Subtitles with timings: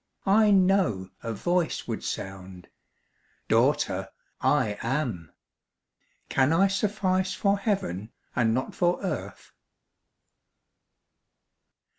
[0.25, 2.69] I know a Voice would sound,"
[3.55, 4.09] Daughter,
[4.41, 5.31] I AM.
[6.27, 9.51] Can I suffice for Heaven, and not for earth